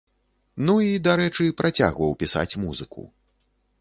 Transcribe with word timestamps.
Ну, 0.69 0.73
і, 0.85 0.95
дарэчы, 1.07 1.45
працягваў 1.61 2.17
пісаць 2.25 2.49
музыку. 2.63 3.01